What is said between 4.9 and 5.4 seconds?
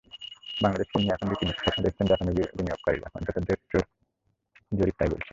তা-ই বলছে।